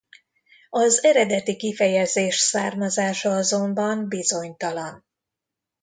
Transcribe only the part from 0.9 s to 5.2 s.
eredeti kifejezés származása azonban bizonytalan.